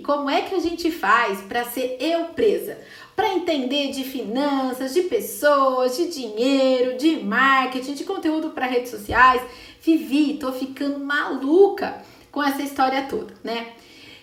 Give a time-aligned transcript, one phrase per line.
[0.00, 2.78] como é que a gente faz para ser eu presa,
[3.14, 9.42] para entender de finanças, de pessoas, de dinheiro, de marketing, de conteúdo para redes sociais.
[9.82, 13.72] Vivi, tô ficando maluca com essa história toda, né?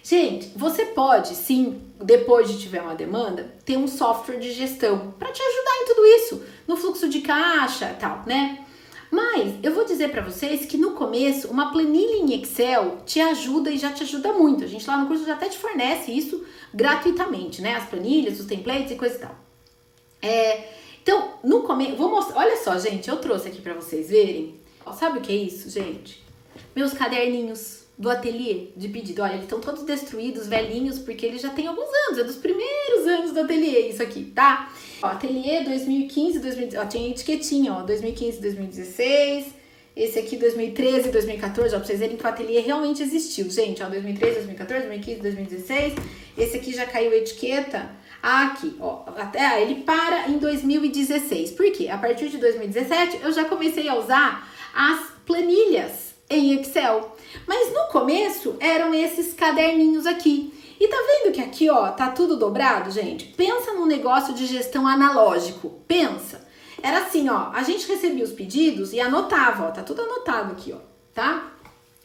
[0.03, 5.31] Gente, você pode sim, depois de tiver uma demanda, ter um software de gestão para
[5.31, 8.65] te ajudar em tudo isso, no fluxo de caixa, tal, né?
[9.09, 13.71] Mas eu vou dizer para vocês que no começo uma planilha em Excel te ajuda
[13.71, 14.63] e já te ajuda muito.
[14.63, 17.75] A gente lá no curso já até te fornece isso gratuitamente, né?
[17.75, 19.35] As planilhas, os templates e coisa e tal.
[20.21, 20.69] É,
[21.01, 24.59] então, no começo, vou mostrar, olha só, gente, eu trouxe aqui para vocês verem.
[24.97, 26.23] Sabe o que é isso, gente?
[26.75, 29.23] Meus caderninhos do ateliê de pedido.
[29.23, 33.07] Olha, eles estão todos destruídos, velhinhos, porque ele já tem alguns anos, é dos primeiros
[33.07, 34.71] anos do ateliê, isso aqui, tá?
[35.01, 39.45] Ó, ateliê 2015, 2016, ó, tinha etiquetinha, ó, 2015, 2016,
[39.95, 43.89] esse aqui 2013, 2014, ó, pra vocês verem que o ateliê realmente existiu, gente, ó,
[43.89, 45.93] 2013, 2014, 2015, 2016,
[46.37, 47.89] esse aqui já caiu etiqueta,
[48.21, 51.87] aqui, ó, até ah, ele para em 2016, por quê?
[51.87, 57.15] A partir de 2017 eu já comecei a usar as planilhas em Excel,
[57.47, 60.53] mas no começo eram esses caderninhos aqui.
[60.79, 63.25] E tá vendo que aqui, ó, tá tudo dobrado, gente?
[63.25, 65.81] Pensa num negócio de gestão analógico.
[65.87, 66.47] Pensa.
[66.83, 70.71] Era assim, ó, a gente recebia os pedidos e anotava, ó, tá tudo anotado aqui,
[70.71, 70.77] ó,
[71.13, 71.51] tá?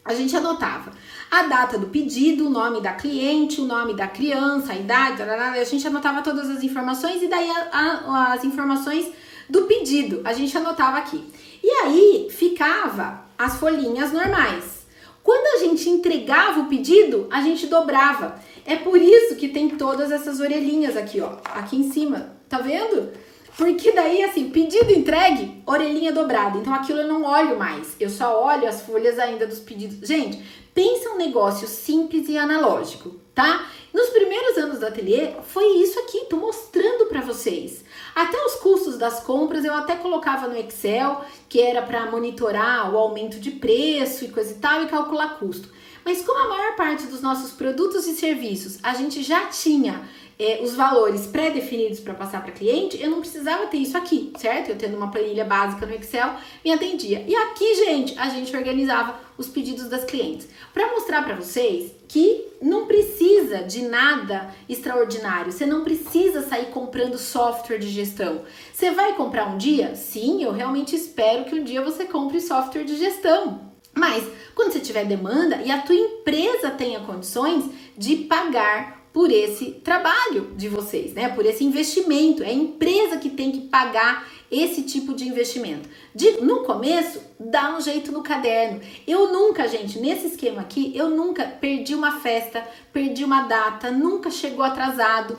[0.05, 0.91] A gente anotava
[1.31, 5.65] a data do pedido, o nome da cliente, o nome da criança, a idade, a
[5.65, 9.13] gente anotava todas as informações e daí a, a, as informações
[9.53, 11.23] do pedido a gente anotava aqui.
[11.63, 14.87] E aí ficava as folhinhas normais.
[15.23, 18.41] Quando a gente entregava o pedido, a gente dobrava.
[18.65, 22.33] É por isso que tem todas essas orelhinhas aqui, ó, aqui em cima.
[22.49, 23.11] Tá vendo?
[23.57, 26.57] Porque daí, assim, pedido entregue, orelhinha dobrada.
[26.57, 27.95] Então aquilo eu não olho mais.
[28.01, 30.09] Eu só olho as folhas ainda dos pedidos.
[30.09, 30.43] Gente,
[30.73, 33.67] pensa um negócio simples e analógico, tá?
[33.93, 37.85] Nos primeiros do ateliê, foi isso aqui, tô mostrando para vocês.
[38.15, 42.99] Até os custos das compras eu até colocava no Excel, que era para monitorar o
[42.99, 45.69] aumento de preço e coisa e tal e calcular custo.
[46.05, 50.03] Mas como a maior parte dos nossos produtos e serviços a gente já tinha
[50.39, 54.71] é, os valores pré-definidos para passar para cliente, eu não precisava ter isso aqui, certo?
[54.71, 56.35] Eu tendo uma planilha básica no Excel,
[56.65, 57.25] me atendia.
[57.27, 60.49] E aqui, gente, a gente organizava os pedidos das clientes.
[60.73, 67.19] Para mostrar para vocês que não precisa de nada extraordinário, você não precisa sair comprando
[67.19, 68.43] software de gestão.
[68.73, 69.95] Você vai comprar um dia?
[69.95, 73.73] Sim, eu realmente espero que um dia você compre software de gestão.
[73.95, 77.65] Mas quando você tiver demanda e a tua empresa tenha condições
[77.97, 81.29] de pagar por esse trabalho de vocês, né?
[81.29, 82.43] Por esse investimento.
[82.43, 85.89] É a empresa que tem que pagar esse tipo de investimento.
[86.15, 88.81] De, no começo, dá um jeito no caderno.
[89.07, 94.31] Eu nunca, gente, nesse esquema aqui, eu nunca perdi uma festa, perdi uma data, nunca
[94.31, 95.39] chegou atrasado.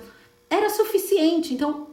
[0.49, 1.53] Era suficiente.
[1.53, 1.87] Então,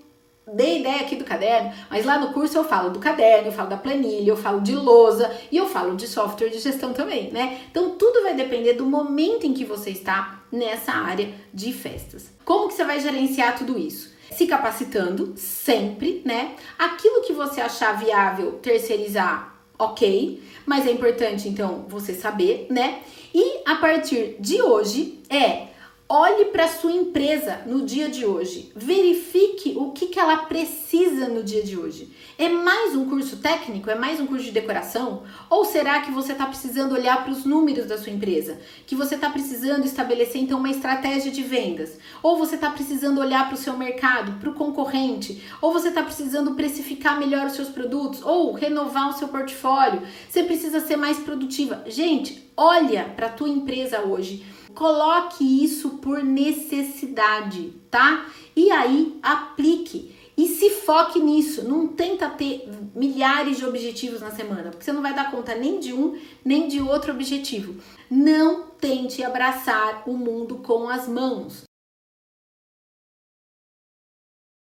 [0.46, 3.68] dei ideia aqui do caderno, mas lá no curso eu falo do caderno, eu falo
[3.68, 7.60] da planilha, eu falo de lousa e eu falo de software de gestão também, né?
[7.70, 12.30] Então tudo vai depender do momento em que você está nessa área de festas.
[12.44, 14.10] Como que você vai gerenciar tudo isso?
[14.32, 16.54] Se capacitando sempre, né?
[16.78, 23.00] Aquilo que você achar viável terceirizar, ok, mas é importante então você saber, né?
[23.34, 25.69] E a partir de hoje é
[26.12, 28.72] Olhe para sua empresa no dia de hoje.
[28.74, 32.10] Verifique o que, que ela precisa no dia de hoje.
[32.36, 33.88] É mais um curso técnico?
[33.88, 35.22] É mais um curso de decoração?
[35.48, 38.58] Ou será que você está precisando olhar para os números da sua empresa?
[38.88, 41.96] Que você está precisando estabelecer então uma estratégia de vendas?
[42.24, 45.40] Ou você está precisando olhar para o seu mercado, para o concorrente?
[45.62, 48.20] Ou você está precisando precificar melhor os seus produtos?
[48.20, 50.02] Ou renovar o seu portfólio?
[50.28, 51.84] Você precisa ser mais produtiva?
[51.86, 54.44] Gente, olha para a tua empresa hoje
[54.74, 58.26] Coloque isso por necessidade, tá?
[58.54, 61.68] E aí aplique e se foque nisso.
[61.68, 65.78] Não tenta ter milhares de objetivos na semana, porque você não vai dar conta nem
[65.78, 67.80] de um nem de outro objetivo.
[68.10, 71.69] Não tente abraçar o mundo com as mãos.